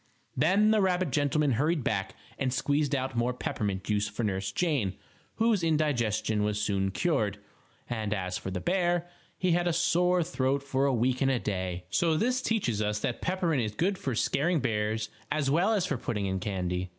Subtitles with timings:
[0.35, 4.95] Then the rabbit gentleman hurried back and squeezed out more peppermint juice for Nurse Jane,
[5.35, 7.37] whose indigestion was soon cured.
[7.87, 11.37] And as for the bear, he had a sore throat for a week and a
[11.37, 11.85] day.
[11.91, 15.97] So this teaches us that peppermint is good for scaring bears, as well as for
[15.99, 16.89] putting in candy.